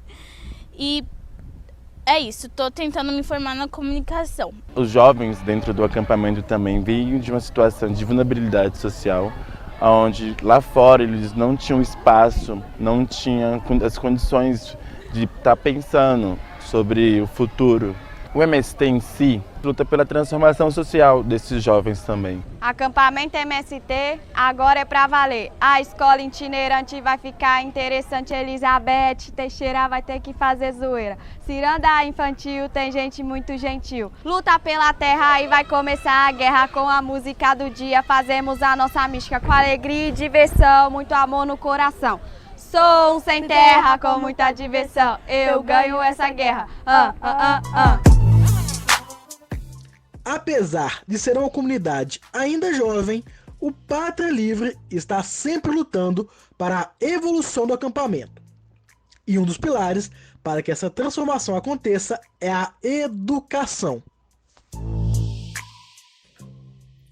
E 0.77 1.03
é 2.10 2.18
isso, 2.18 2.48
estou 2.48 2.72
tentando 2.72 3.12
me 3.12 3.22
formar 3.22 3.54
na 3.54 3.68
comunicação. 3.68 4.51
Os 4.75 4.89
jovens 4.89 5.39
dentro 5.42 5.75
do 5.75 5.84
acampamento 5.84 6.42
também 6.42 6.82
veio 6.82 7.20
de 7.20 7.30
uma 7.32 7.39
situação 7.39 7.92
de 7.94 8.04
vulnerabilidade 8.04 8.80
social, 8.80 9.32
onde 9.80 10.36
lá 10.42 10.60
fora 10.60 11.04
eles 11.04 11.34
não 11.34 11.56
tinham 11.56 11.80
espaço, 11.80 12.60
não 12.80 13.06
tinham 13.06 13.62
as 13.86 14.00
condições 14.00 14.75
de 15.13 15.25
estar 15.25 15.56
tá 15.56 15.56
pensando 15.56 16.39
sobre 16.60 17.22
o 17.22 17.28
futuro. 17.28 17.96
O 18.33 18.43
MST 18.43 18.86
em 18.86 19.00
si 19.00 19.41
luta 19.63 19.83
pela 19.83 20.05
transformação 20.05 20.69
social 20.69 21.24
desses 21.24 21.63
jovens 21.63 22.01
também. 22.03 22.43
Acampamento 22.62 23.36
MST 23.36 24.19
agora 24.33 24.81
é 24.81 24.86
para 24.86 25.07
valer. 25.07 25.51
A 25.59 25.81
escola 25.81 26.21
itinerante 26.21 27.01
vai 27.01 27.17
ficar 27.17 27.63
interessante. 27.63 28.33
Elizabeth 28.33 29.31
Teixeira 29.36 29.88
vai 29.88 30.03
ter 30.03 30.19
que 30.19 30.31
fazer 30.33 30.74
zoeira. 30.74 31.17
Ciranda 31.45 32.03
infantil 32.05 32.69
tem 32.69 32.91
gente 32.91 33.24
muito 33.24 33.57
gentil. 33.57 34.12
Luta 34.24 34.57
pela 34.59 34.93
terra 34.93 35.41
e 35.41 35.48
vai 35.48 35.63
começar 35.63 36.27
a 36.27 36.31
guerra 36.31 36.67
com 36.67 36.88
a 36.88 37.01
música 37.01 37.55
do 37.55 37.69
dia. 37.71 38.03
Fazemos 38.03 38.62
a 38.62 38.75
nossa 38.75 39.07
mística 39.07 39.39
com 39.39 39.51
alegria 39.51 40.09
e 40.09 40.12
diversão, 40.12 40.91
muito 40.91 41.13
amor 41.13 41.48
no 41.48 41.57
coração. 41.57 42.19
Sou 42.55 43.17
um 43.17 43.19
sem 43.19 43.48
terra 43.48 43.98
com 43.98 44.19
muita 44.19 44.51
diversão. 44.51 45.17
Eu 45.27 45.63
ganho 45.63 46.00
essa 46.00 46.29
guerra. 46.29 46.67
Ah, 46.86 47.15
ah, 47.19 47.62
ah, 47.74 48.00
ah. 48.05 48.18
Apesar 50.29 51.01
de 51.07 51.17
ser 51.17 51.39
uma 51.39 51.50
comunidade 51.50 52.21
ainda 52.31 52.71
jovem, 52.71 53.24
o 53.59 53.71
Pátria 53.71 54.29
Livre 54.29 54.77
está 54.91 55.24
sempre 55.24 55.71
lutando 55.71 56.29
para 56.55 56.81
a 56.81 56.91
evolução 57.01 57.65
do 57.65 57.74
acampamento. 57.74 58.39
E 59.25 59.39
um 59.39 59.43
dos 59.43 59.57
pilares 59.57 60.12
para 60.43 60.62
que 60.62 60.71
essa 60.71 60.88
transformação 60.88 61.55
aconteça 61.55 62.21
é 62.39 62.51
a 62.51 62.71
educação. 62.83 64.03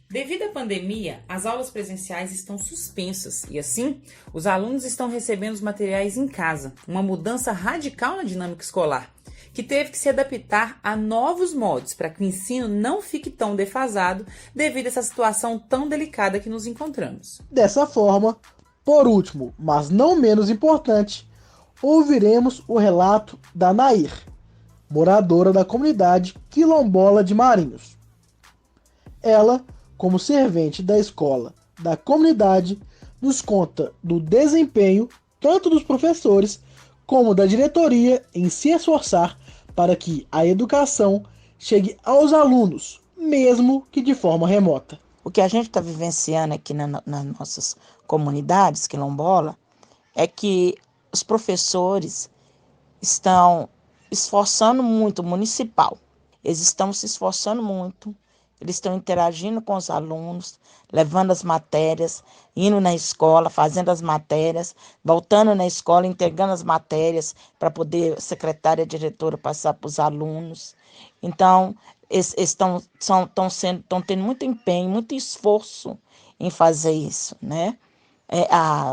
Devido 0.08 0.44
à 0.44 0.50
pandemia, 0.50 1.24
as 1.28 1.48
aulas 1.48 1.72
presenciais 1.72 2.32
estão 2.32 2.56
suspensas 2.56 3.46
e, 3.50 3.58
assim, 3.58 4.00
os 4.32 4.46
alunos 4.46 4.86
estão 4.86 5.10
recebendo 5.10 5.56
os 5.56 5.62
materiais 5.62 6.18
em 6.18 6.28
casa, 6.28 6.72
uma 6.88 7.02
mudança 7.02 7.52
radical 7.52 8.18
na 8.18 8.24
dinâmica 8.24 8.62
escolar 8.62 9.17
que 9.58 9.64
teve 9.64 9.90
que 9.90 9.98
se 9.98 10.08
adaptar 10.08 10.80
a 10.84 10.96
novos 10.96 11.52
modos 11.52 11.96
para 11.96 12.12
que 12.12 12.22
o 12.22 12.24
ensino 12.24 12.68
não 12.68 13.02
fique 13.02 13.32
tão 13.32 13.56
defasado 13.56 14.24
devido 14.54 14.86
a 14.86 14.90
essa 14.90 15.02
situação 15.02 15.58
tão 15.58 15.90
delicada 15.90 16.40
que 16.40 16.48
nos 16.48 16.68
encontramos. 16.68 17.42
Dessa 17.50 17.88
forma, 17.88 18.38
por 18.86 19.08
último, 19.08 19.56
mas 19.58 19.90
não 19.90 20.16
menos 20.16 20.52
importante, 20.52 21.28
ouviremos 21.82 22.62
o 22.68 22.78
relato 22.78 23.40
da 23.56 23.74
Nair, 23.74 24.12
moradora 24.88 25.52
da 25.52 25.66
comunidade 25.66 26.36
quilombola 26.52 27.24
de 27.24 27.34
Marinhos. 27.34 27.98
Ela, 29.24 29.66
como 29.98 30.20
servente 30.20 30.84
da 30.84 31.00
escola 31.00 31.52
da 31.82 31.98
comunidade, 31.98 32.80
nos 33.20 33.42
conta 33.42 33.92
do 34.04 34.20
desempenho 34.20 35.10
tanto 35.42 35.68
dos 35.68 35.82
professores 35.82 36.60
como 37.08 37.34
da 37.34 37.48
diretoria 37.48 38.22
em 38.36 38.50
se 38.50 38.70
esforçar 38.70 39.36
para 39.78 39.96
que 39.96 40.28
a 40.32 40.44
educação 40.44 41.24
chegue 41.60 41.96
aos 42.04 42.34
alunos, 42.34 43.00
mesmo 43.16 43.86
que 43.92 44.02
de 44.02 44.16
forma 44.16 44.48
remota. 44.48 45.00
O 45.24 45.30
que 45.30 45.40
a 45.40 45.48
gente 45.48 45.68
está 45.68 45.80
vivenciando 45.80 46.56
aqui 46.56 46.74
na, 46.74 46.88
nas 47.06 47.26
nossas 47.38 47.78
comunidades 48.08 48.88
quilombola 48.88 49.56
é 50.16 50.26
que 50.26 50.74
os 51.14 51.22
professores 51.22 52.28
estão 53.00 53.70
esforçando 54.10 54.82
muito, 54.82 55.22
municipal, 55.22 56.00
eles 56.44 56.60
estão 56.60 56.92
se 56.92 57.06
esforçando 57.06 57.62
muito, 57.62 58.16
eles 58.60 58.76
estão 58.76 58.96
interagindo 58.96 59.62
com 59.62 59.76
os 59.76 59.90
alunos, 59.90 60.60
levando 60.92 61.32
as 61.32 61.44
matérias, 61.44 62.24
indo 62.56 62.82
na 62.82 62.94
escola, 62.96 63.50
fazendo 63.50 63.90
as 63.90 64.02
matérias, 64.02 64.76
voltando 65.04 65.54
na 65.54 65.68
escola, 65.68 66.08
entregando 66.08 66.54
as 66.54 66.64
matérias 66.64 67.36
para 67.60 67.70
poder 67.70 68.18
a 68.18 68.22
secretária, 68.22 68.84
a 68.84 68.88
diretora 68.88 69.38
passar 69.38 69.74
para 69.74 69.88
os 69.88 70.00
alunos. 70.00 70.76
Então, 71.22 71.76
estão, 72.10 72.82
são, 73.00 73.24
estão, 73.24 73.50
sendo, 73.50 73.82
estão 73.82 74.02
tendo 74.02 74.24
muito 74.24 74.44
empenho, 74.46 74.90
muito 74.90 75.14
esforço 75.14 75.98
em 76.40 76.50
fazer 76.50 76.94
isso, 76.94 77.36
né? 77.42 77.78
É, 78.30 78.46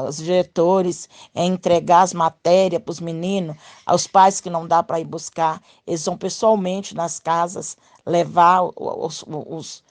os 0.09 0.19
diretores 0.19 1.09
é, 1.35 1.45
entregar 1.45 2.03
as 2.03 2.15
matérias 2.15 2.81
para 2.81 2.93
os 2.93 3.01
meninos, 3.01 3.57
aos 3.85 4.07
pais 4.07 4.41
que 4.41 4.49
não 4.49 4.65
dá 4.65 4.81
para 4.81 5.01
ir 5.01 5.05
buscar, 5.05 5.61
eles 5.85 6.05
vão 6.05 6.17
pessoalmente 6.17 6.95
nas 6.95 7.19
casas 7.19 7.77
levar 8.07 8.63
os, 8.77 9.25
os, 9.29 9.85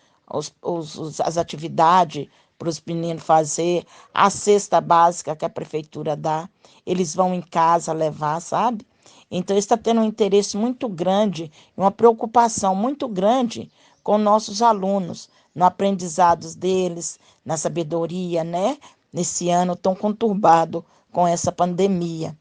os, 0.61 1.21
as 1.21 1.37
atividades 1.37 2.27
para 2.57 2.69
os 2.69 2.81
meninos 2.85 3.23
fazer, 3.23 3.85
a 4.13 4.29
cesta 4.29 4.79
básica 4.79 5.35
que 5.35 5.45
a 5.45 5.49
prefeitura 5.49 6.15
dá, 6.15 6.47
eles 6.85 7.13
vão 7.15 7.33
em 7.33 7.41
casa 7.41 7.91
levar, 7.93 8.39
sabe? 8.39 8.85
Então, 9.29 9.57
está 9.57 9.75
tendo 9.75 10.01
um 10.01 10.05
interesse 10.05 10.55
muito 10.55 10.87
grande, 10.87 11.51
uma 11.75 11.91
preocupação 11.91 12.75
muito 12.75 13.07
grande 13.07 13.69
com 14.03 14.17
nossos 14.17 14.61
alunos, 14.61 15.29
no 15.55 15.65
aprendizado 15.65 16.53
deles, 16.55 17.19
na 17.43 17.57
sabedoria, 17.57 18.43
né? 18.43 18.77
Nesse 19.11 19.49
ano 19.49 19.75
tão 19.75 19.95
conturbado 19.95 20.85
com 21.11 21.27
essa 21.27 21.51
pandemia. 21.51 22.37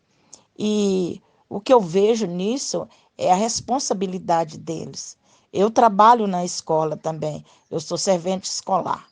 E 0.58 1.20
O 1.48 1.60
que 1.60 1.72
eu 1.72 1.80
vejo 1.82 2.26
nisso 2.26 2.88
é 3.18 3.30
a 3.30 3.36
responsabilidade 3.36 4.56
deles. 4.56 5.18
Eu 5.52 5.70
trabalho 5.70 6.26
na 6.26 6.44
escola 6.44 6.96
também, 6.96 7.44
eu 7.70 7.80
sou 7.80 7.98
servente 7.98 8.44
escolar. 8.44 9.06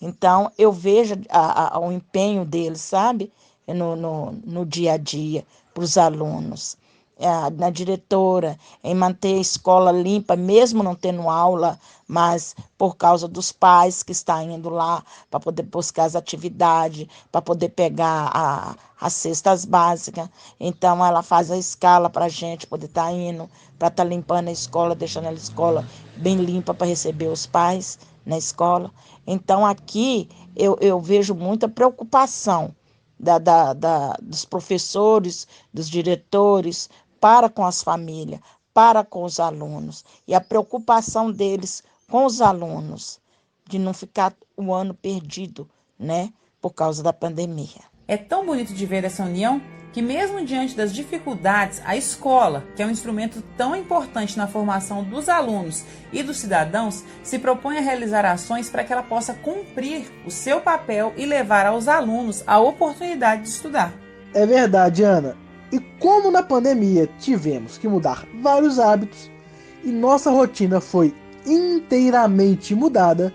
Então, 0.00 0.50
eu 0.58 0.72
vejo 0.72 1.14
a, 1.28 1.76
a, 1.76 1.78
o 1.78 1.92
empenho 1.92 2.44
deles, 2.44 2.80
sabe? 2.80 3.32
No, 3.66 3.94
no, 3.96 4.32
no 4.32 4.64
dia 4.66 4.94
a 4.94 4.96
dia, 4.96 5.46
para 5.74 5.84
os 5.84 5.98
alunos. 5.98 6.76
É, 7.20 7.50
na 7.50 7.68
diretora, 7.68 8.56
em 8.82 8.94
manter 8.94 9.34
a 9.34 9.40
escola 9.40 9.90
limpa, 9.90 10.36
mesmo 10.36 10.84
não 10.84 10.94
tendo 10.94 11.28
aula, 11.28 11.76
mas 12.06 12.54
por 12.78 12.96
causa 12.96 13.26
dos 13.26 13.50
pais 13.50 14.04
que 14.04 14.12
estão 14.12 14.40
indo 14.50 14.68
lá 14.68 15.02
para 15.28 15.40
poder 15.40 15.64
buscar 15.64 16.04
as 16.04 16.14
atividades, 16.14 17.08
para 17.32 17.42
poder 17.42 17.70
pegar 17.70 18.30
a, 18.32 18.76
as 19.00 19.12
cestas 19.12 19.64
básicas. 19.64 20.28
Então, 20.58 21.04
ela 21.04 21.22
faz 21.22 21.50
a 21.50 21.58
escala 21.58 22.08
para 22.08 22.26
a 22.26 22.28
gente 22.30 22.66
poder 22.66 22.86
estar 22.86 23.06
tá 23.06 23.12
indo, 23.12 23.50
para 23.78 23.88
estar 23.88 24.04
tá 24.04 24.08
limpando 24.08 24.48
a 24.48 24.52
escola, 24.52 24.94
deixando 24.94 25.28
a 25.28 25.32
escola 25.32 25.84
bem 26.16 26.36
limpa 26.36 26.72
para 26.72 26.86
receber 26.86 27.26
os 27.26 27.46
pais 27.46 27.98
na 28.24 28.38
escola. 28.38 28.90
Então, 29.26 29.66
aqui 29.66 30.28
eu, 30.56 30.78
eu 30.80 30.98
vejo 31.00 31.34
muita 31.34 31.68
preocupação 31.68 32.74
da, 33.18 33.38
da, 33.38 33.72
da, 33.72 34.16
dos 34.22 34.44
professores, 34.44 35.46
dos 35.72 35.88
diretores, 35.88 36.88
para 37.20 37.48
com 37.48 37.64
as 37.64 37.82
famílias, 37.82 38.40
para 38.72 39.04
com 39.04 39.24
os 39.24 39.40
alunos 39.40 40.04
e 40.26 40.34
a 40.34 40.40
preocupação 40.40 41.30
deles 41.30 41.82
com 42.08 42.24
os 42.24 42.40
alunos 42.40 43.20
de 43.68 43.78
não 43.78 43.92
ficar 43.92 44.32
o 44.56 44.72
ano 44.72 44.94
perdido, 44.94 45.68
né, 45.98 46.32
por 46.60 46.72
causa 46.72 47.02
da 47.02 47.12
pandemia. 47.12 47.82
É 48.06 48.16
tão 48.16 48.46
bonito 48.46 48.72
de 48.72 48.86
ver 48.86 49.04
essa 49.04 49.24
união 49.24 49.60
que 49.92 50.02
mesmo 50.02 50.44
diante 50.44 50.76
das 50.76 50.94
dificuldades, 50.94 51.82
a 51.84 51.96
escola, 51.96 52.64
que 52.76 52.82
é 52.82 52.86
um 52.86 52.90
instrumento 52.90 53.42
tão 53.56 53.74
importante 53.74 54.36
na 54.36 54.46
formação 54.46 55.02
dos 55.02 55.28
alunos 55.28 55.84
e 56.12 56.22
dos 56.22 56.36
cidadãos, 56.36 57.02
se 57.22 57.38
propõe 57.38 57.78
a 57.78 57.80
realizar 57.80 58.24
ações 58.24 58.70
para 58.70 58.84
que 58.84 58.92
ela 58.92 59.02
possa 59.02 59.34
cumprir 59.34 60.06
o 60.24 60.30
seu 60.30 60.60
papel 60.60 61.12
e 61.16 61.26
levar 61.26 61.66
aos 61.66 61.88
alunos 61.88 62.44
a 62.46 62.60
oportunidade 62.60 63.42
de 63.42 63.48
estudar. 63.48 63.92
É 64.32 64.46
verdade, 64.46 65.02
Ana. 65.02 65.47
E 65.72 65.78
como 65.98 66.30
na 66.30 66.42
pandemia 66.42 67.08
tivemos 67.18 67.76
que 67.76 67.88
mudar 67.88 68.26
vários 68.40 68.78
hábitos 68.78 69.30
e 69.84 69.90
nossa 69.90 70.30
rotina 70.30 70.80
foi 70.80 71.14
inteiramente 71.46 72.74
mudada, 72.74 73.32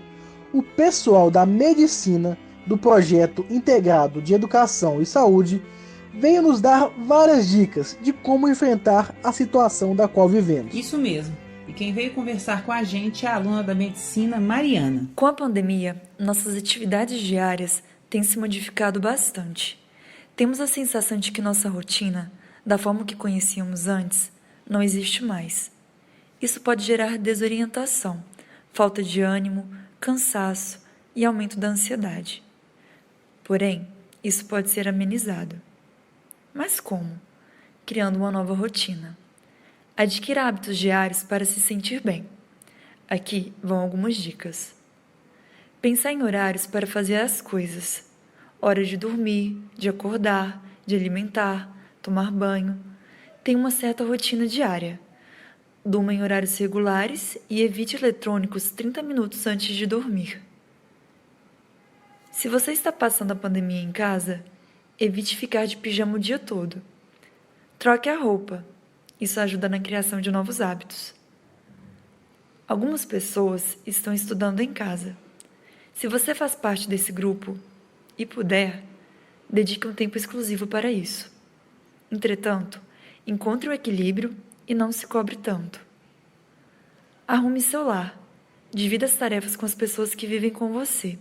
o 0.52 0.62
pessoal 0.62 1.30
da 1.30 1.44
medicina 1.44 2.38
do 2.66 2.78
projeto 2.78 3.44
integrado 3.50 4.22
de 4.22 4.34
educação 4.34 5.00
e 5.00 5.06
saúde 5.06 5.60
veio 6.12 6.42
nos 6.42 6.60
dar 6.60 6.90
várias 7.06 7.48
dicas 7.48 7.98
de 8.00 8.12
como 8.12 8.48
enfrentar 8.48 9.14
a 9.22 9.32
situação 9.32 9.94
da 9.94 10.06
qual 10.06 10.28
vivemos. 10.28 10.74
Isso 10.74 10.96
mesmo. 10.96 11.36
E 11.66 11.72
quem 11.72 11.92
veio 11.92 12.12
conversar 12.12 12.64
com 12.64 12.72
a 12.72 12.82
gente 12.82 13.26
é 13.26 13.28
a 13.28 13.36
aluna 13.36 13.62
da 13.62 13.74
medicina 13.74 14.38
Mariana. 14.38 15.08
Com 15.16 15.26
a 15.26 15.32
pandemia, 15.32 16.00
nossas 16.18 16.56
atividades 16.56 17.20
diárias 17.20 17.82
têm 18.08 18.22
se 18.22 18.38
modificado 18.38 19.00
bastante. 19.00 19.82
Temos 20.36 20.58
a 20.58 20.66
sensação 20.66 21.16
de 21.16 21.30
que 21.30 21.40
nossa 21.40 21.68
rotina, 21.68 22.32
da 22.66 22.76
forma 22.76 23.04
que 23.04 23.14
conhecíamos 23.14 23.86
antes, 23.86 24.32
não 24.68 24.82
existe 24.82 25.22
mais. 25.22 25.70
Isso 26.42 26.60
pode 26.60 26.82
gerar 26.82 27.16
desorientação, 27.16 28.22
falta 28.72 29.00
de 29.00 29.20
ânimo, 29.20 29.70
cansaço 30.00 30.84
e 31.14 31.24
aumento 31.24 31.56
da 31.56 31.68
ansiedade. 31.68 32.42
Porém, 33.44 33.86
isso 34.24 34.46
pode 34.46 34.70
ser 34.70 34.88
amenizado. 34.88 35.60
Mas 36.52 36.80
como? 36.80 37.20
Criando 37.86 38.16
uma 38.16 38.32
nova 38.32 38.54
rotina. 38.54 39.16
Adquira 39.96 40.48
hábitos 40.48 40.76
diários 40.76 41.22
para 41.22 41.44
se 41.44 41.60
sentir 41.60 42.00
bem. 42.00 42.28
Aqui 43.08 43.52
vão 43.62 43.78
algumas 43.78 44.16
dicas. 44.16 44.74
Pensar 45.80 46.12
em 46.12 46.24
horários 46.24 46.66
para 46.66 46.88
fazer 46.88 47.20
as 47.20 47.40
coisas 47.40 48.12
hora 48.64 48.82
de 48.82 48.96
dormir, 48.96 49.60
de 49.76 49.90
acordar, 49.90 50.64
de 50.86 50.96
alimentar, 50.96 51.70
tomar 52.00 52.30
banho. 52.30 52.80
Tem 53.42 53.54
uma 53.54 53.70
certa 53.70 54.02
rotina 54.02 54.46
diária. 54.46 54.98
Durma 55.84 56.14
em 56.14 56.22
horários 56.22 56.56
regulares 56.56 57.36
e 57.50 57.60
evite 57.60 57.94
eletrônicos 57.94 58.70
30 58.70 59.02
minutos 59.02 59.46
antes 59.46 59.76
de 59.76 59.84
dormir. 59.84 60.40
Se 62.32 62.48
você 62.48 62.72
está 62.72 62.90
passando 62.90 63.32
a 63.32 63.36
pandemia 63.36 63.82
em 63.82 63.92
casa, 63.92 64.42
evite 64.98 65.36
ficar 65.36 65.66
de 65.66 65.76
pijama 65.76 66.16
o 66.16 66.18
dia 66.18 66.38
todo. 66.38 66.80
Troque 67.78 68.08
a 68.08 68.18
roupa. 68.18 68.64
Isso 69.20 69.38
ajuda 69.40 69.68
na 69.68 69.78
criação 69.78 70.22
de 70.22 70.30
novos 70.30 70.62
hábitos. 70.62 71.14
Algumas 72.66 73.04
pessoas 73.04 73.76
estão 73.86 74.14
estudando 74.14 74.60
em 74.60 74.72
casa. 74.72 75.14
Se 75.92 76.08
você 76.08 76.34
faz 76.34 76.54
parte 76.54 76.88
desse 76.88 77.12
grupo, 77.12 77.58
e 78.16 78.24
puder, 78.24 78.82
dedique 79.48 79.86
um 79.86 79.94
tempo 79.94 80.16
exclusivo 80.16 80.66
para 80.66 80.90
isso. 80.90 81.32
Entretanto, 82.10 82.80
encontre 83.26 83.68
o 83.68 83.72
equilíbrio 83.72 84.36
e 84.66 84.74
não 84.74 84.92
se 84.92 85.06
cobre 85.06 85.36
tanto. 85.36 85.80
Arrume 87.26 87.60
seu 87.60 87.84
lar. 87.84 88.18
Divida 88.72 89.06
as 89.06 89.14
tarefas 89.14 89.56
com 89.56 89.64
as 89.64 89.74
pessoas 89.74 90.14
que 90.14 90.26
vivem 90.26 90.50
com 90.50 90.72
você. 90.72 91.18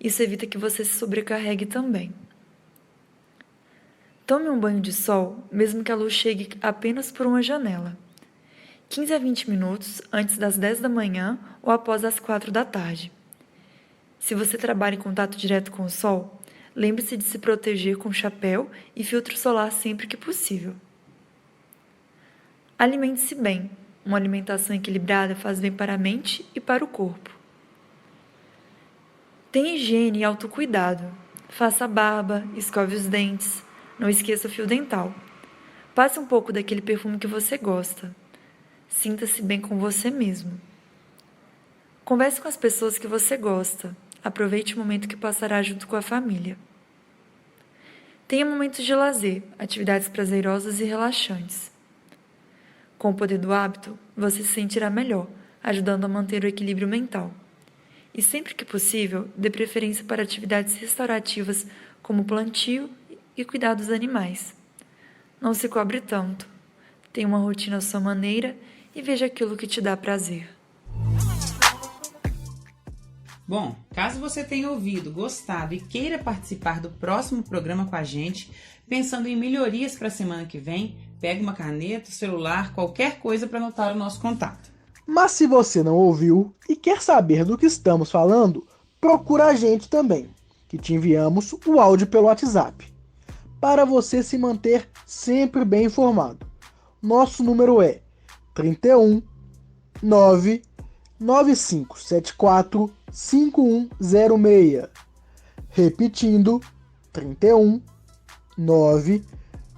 Isso 0.00 0.22
evita 0.22 0.46
que 0.46 0.58
você 0.58 0.84
se 0.84 0.98
sobrecarregue 0.98 1.66
também. 1.66 2.12
Tome 4.26 4.48
um 4.48 4.60
banho 4.60 4.80
de 4.80 4.92
sol, 4.92 5.42
mesmo 5.50 5.82
que 5.82 5.90
a 5.90 5.96
luz 5.96 6.12
chegue 6.12 6.50
apenas 6.60 7.10
por 7.10 7.26
uma 7.26 7.42
janela. 7.42 7.96
15 8.90 9.14
a 9.14 9.18
20 9.18 9.50
minutos 9.50 10.02
antes 10.12 10.38
das 10.38 10.56
10 10.56 10.80
da 10.80 10.88
manhã 10.88 11.38
ou 11.62 11.72
após 11.72 12.04
as 12.04 12.20
4 12.20 12.52
da 12.52 12.64
tarde. 12.64 13.10
Se 14.18 14.34
você 14.34 14.58
trabalha 14.58 14.94
em 14.94 14.98
contato 14.98 15.36
direto 15.36 15.70
com 15.70 15.84
o 15.84 15.90
sol, 15.90 16.40
lembre-se 16.74 17.16
de 17.16 17.24
se 17.24 17.38
proteger 17.38 17.96
com 17.96 18.12
chapéu 18.12 18.70
e 18.94 19.02
filtro 19.02 19.36
solar 19.36 19.72
sempre 19.72 20.06
que 20.06 20.16
possível. 20.16 20.74
Alimente-se 22.78 23.34
bem. 23.34 23.70
Uma 24.04 24.16
alimentação 24.16 24.74
equilibrada 24.74 25.34
faz 25.34 25.60
bem 25.60 25.72
para 25.72 25.94
a 25.94 25.98
mente 25.98 26.46
e 26.54 26.60
para 26.60 26.84
o 26.84 26.88
corpo. 26.88 27.30
Tenha 29.50 29.74
higiene 29.74 30.20
e 30.20 30.24
autocuidado. 30.24 31.04
Faça 31.48 31.84
a 31.84 31.88
barba, 31.88 32.44
escove 32.56 32.94
os 32.94 33.06
dentes. 33.06 33.62
Não 33.98 34.08
esqueça 34.08 34.46
o 34.46 34.50
fio 34.50 34.66
dental. 34.66 35.12
Passe 35.94 36.20
um 36.20 36.26
pouco 36.26 36.52
daquele 36.52 36.80
perfume 36.80 37.18
que 37.18 37.26
você 37.26 37.58
gosta. 37.58 38.14
Sinta-se 38.88 39.42
bem 39.42 39.60
com 39.60 39.78
você 39.78 40.10
mesmo. 40.10 40.60
Converse 42.04 42.40
com 42.40 42.48
as 42.48 42.56
pessoas 42.56 42.96
que 42.96 43.06
você 43.06 43.36
gosta. 43.36 43.96
Aproveite 44.28 44.74
o 44.74 44.78
momento 44.78 45.08
que 45.08 45.16
passará 45.16 45.62
junto 45.62 45.86
com 45.86 45.96
a 45.96 46.02
família. 46.02 46.58
Tenha 48.28 48.44
momentos 48.44 48.84
de 48.84 48.94
lazer, 48.94 49.42
atividades 49.58 50.06
prazerosas 50.06 50.80
e 50.80 50.84
relaxantes. 50.84 51.72
Com 52.98 53.08
o 53.08 53.14
poder 53.14 53.38
do 53.38 53.54
hábito, 53.54 53.98
você 54.14 54.42
se 54.42 54.48
sentirá 54.48 54.90
melhor, 54.90 55.26
ajudando 55.62 56.04
a 56.04 56.08
manter 56.08 56.44
o 56.44 56.46
equilíbrio 56.46 56.86
mental. 56.86 57.32
E 58.12 58.20
sempre 58.20 58.54
que 58.54 58.66
possível, 58.66 59.30
dê 59.34 59.48
preferência 59.48 60.04
para 60.04 60.22
atividades 60.24 60.76
restaurativas 60.76 61.66
como 62.02 62.22
plantio 62.22 62.90
e 63.34 63.46
cuidar 63.46 63.72
dos 63.72 63.88
animais. 63.88 64.54
Não 65.40 65.54
se 65.54 65.70
cobre 65.70 66.02
tanto. 66.02 66.46
Tenha 67.14 67.26
uma 67.26 67.38
rotina 67.38 67.78
à 67.78 67.80
sua 67.80 67.98
maneira 67.98 68.54
e 68.94 69.00
veja 69.00 69.24
aquilo 69.24 69.56
que 69.56 69.66
te 69.66 69.80
dá 69.80 69.96
prazer. 69.96 70.57
Bom, 73.48 73.74
caso 73.94 74.20
você 74.20 74.44
tenha 74.44 74.70
ouvido, 74.70 75.10
gostado 75.10 75.72
e 75.72 75.80
queira 75.80 76.18
participar 76.18 76.82
do 76.82 76.90
próximo 76.90 77.42
programa 77.42 77.86
com 77.86 77.96
a 77.96 78.04
gente, 78.04 78.52
pensando 78.86 79.26
em 79.26 79.34
melhorias 79.34 79.96
para 79.96 80.08
a 80.08 80.10
semana 80.10 80.44
que 80.44 80.58
vem, 80.58 80.98
pegue 81.18 81.42
uma 81.42 81.54
caneta, 81.54 82.10
celular, 82.10 82.74
qualquer 82.74 83.18
coisa 83.20 83.46
para 83.46 83.58
anotar 83.58 83.94
o 83.94 83.98
nosso 83.98 84.20
contato. 84.20 84.70
Mas 85.06 85.30
se 85.30 85.46
você 85.46 85.82
não 85.82 85.94
ouviu 85.94 86.54
e 86.68 86.76
quer 86.76 87.00
saber 87.00 87.42
do 87.42 87.56
que 87.56 87.64
estamos 87.64 88.10
falando, 88.10 88.66
procura 89.00 89.46
a 89.46 89.54
gente 89.54 89.88
também, 89.88 90.28
que 90.68 90.76
te 90.76 90.92
enviamos 90.92 91.54
o 91.66 91.80
áudio 91.80 92.06
pelo 92.06 92.26
WhatsApp, 92.26 92.92
para 93.58 93.86
você 93.86 94.22
se 94.22 94.36
manter 94.36 94.86
sempre 95.06 95.64
bem 95.64 95.86
informado. 95.86 96.46
Nosso 97.00 97.42
número 97.42 97.80
é 97.80 98.02
31 98.54 99.22
9 100.02 100.67
9574 101.20 102.90
5106. 103.10 104.88
Repetindo, 105.70 106.60
31 107.12 107.80
9 108.56 109.22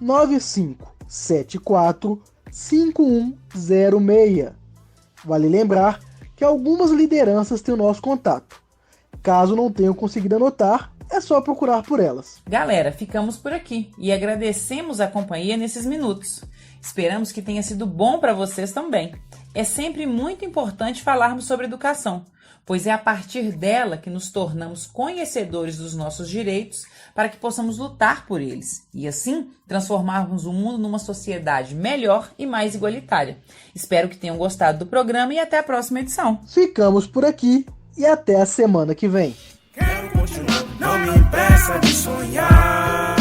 9574 0.01 2.23
5106. 2.51 4.53
Vale 5.25 5.49
lembrar 5.49 6.01
que 6.35 6.45
algumas 6.45 6.91
lideranças 6.91 7.61
têm 7.61 7.75
o 7.75 7.79
nosso 7.79 8.01
contato. 8.01 8.63
Caso 9.23 9.55
não 9.55 9.71
tenham 9.71 9.93
conseguido 9.93 10.37
anotar, 10.37 10.91
é 11.11 11.21
só 11.21 11.41
procurar 11.41 11.83
por 11.83 12.01
elas. 12.01 12.41
Galera, 12.49 12.93
ficamos 12.93 13.37
por 13.37 13.53
aqui 13.53 13.91
e 13.99 14.13
agradecemos 14.13 15.01
a 15.01 15.09
companhia 15.09 15.57
nesses 15.57 15.85
minutos. 15.85 16.43
Esperamos 16.81 17.33
que 17.33 17.43
tenha 17.43 17.63
sido 17.63 17.87
bom 17.87 18.19
para 18.19 18.33
vocês 18.33 18.73
também. 18.73 19.15
É 19.55 19.65
sempre 19.65 20.07
muito 20.07 20.45
importante 20.45 21.03
falarmos 21.03 21.45
sobre 21.45 21.67
educação, 21.67 22.25
pois 22.65 22.87
é 22.87 22.93
a 22.93 22.99
partir 22.99 23.53
dela 23.53 23.97
que 23.97 24.09
nos 24.09 24.31
tornamos 24.31 24.87
conhecedores 24.87 25.77
dos 25.77 25.95
nossos 25.95 26.29
direitos 26.29 26.85
para 27.15 27.29
que 27.29 27.37
possamos 27.37 27.79
lutar 27.79 28.27
por 28.27 28.41
eles 28.41 28.87
e 28.95 29.09
assim 29.09 29.51
transformarmos 29.67 30.47
o 30.47 30.53
mundo 30.53 30.79
numa 30.79 30.99
sociedade 30.99 31.75
melhor 31.75 32.31
e 32.39 32.47
mais 32.47 32.75
igualitária. 32.75 33.39
Espero 33.75 34.09
que 34.09 34.17
tenham 34.17 34.37
gostado 34.37 34.79
do 34.79 34.87
programa 34.87 35.35
e 35.35 35.39
até 35.39 35.59
a 35.59 35.65
próxima 35.65 36.01
edição. 36.01 36.41
Ficamos 36.47 37.07
por 37.07 37.25
aqui 37.25 37.67
e 37.97 38.07
até 38.07 38.41
a 38.41 38.47
semana 38.47 38.95
que 38.95 39.09
vem. 39.09 39.35
Quero 39.73 40.11
continuar, 40.13 40.65
não 40.79 40.99
me 40.99 41.19
impeça 41.19 41.79
de 41.81 41.93
sonhar. 41.93 43.17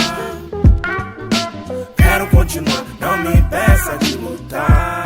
Quero 1.97 2.29
continuar, 2.29 2.85
não 2.99 3.17
me 3.17 3.33
impeça 3.33 3.97
de 3.97 4.17
lutar. 4.17 4.98